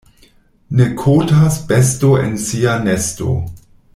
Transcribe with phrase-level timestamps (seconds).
[0.79, 3.31] Ne kotas besto en sia nesto.